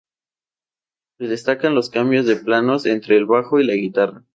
[1.19, 4.23] Se destacan los cambios de planos entre el bajo y la guitarra.